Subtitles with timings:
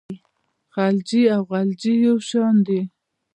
[0.73, 2.81] خلجي او غلجي یو شان دي.